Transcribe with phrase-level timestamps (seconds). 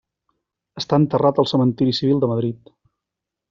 [0.83, 2.77] Està enterrat al Cementiri Civil de Madrid.